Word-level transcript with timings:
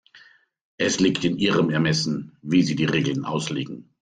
Es 0.79 0.99
liegt 0.99 1.25
in 1.25 1.37
Ihrem 1.37 1.69
Ermessen, 1.69 2.35
wie 2.41 2.63
Sie 2.63 2.75
die 2.75 2.85
Regeln 2.85 3.23
auslegen. 3.23 3.93